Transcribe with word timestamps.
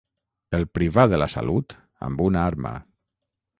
El 0.59 0.63
privà 0.77 1.03
de 1.11 1.19
la 1.19 1.27
salut 1.35 1.77
amb 2.09 2.25
una 2.31 2.43
arma. 2.47 2.75